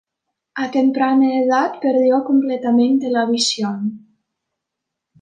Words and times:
A 0.55 0.67
temprana 0.71 1.37
edad 1.43 1.73
perdió 1.79 2.23
completamente 2.23 3.11
la 3.11 3.27
visión. 3.27 4.07